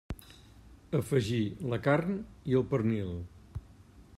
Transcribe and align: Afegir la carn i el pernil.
Afegir 0.99 1.41
la 1.73 1.79
carn 1.89 2.17
i 2.53 2.57
el 2.61 2.67
pernil. 2.73 3.13